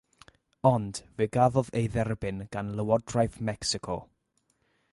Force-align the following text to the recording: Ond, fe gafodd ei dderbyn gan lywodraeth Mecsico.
Ond, 0.69 1.01
fe 1.17 1.27
gafodd 1.35 1.69
ei 1.81 1.91
dderbyn 1.95 2.41
gan 2.55 2.73
lywodraeth 2.79 3.39
Mecsico. 3.51 3.99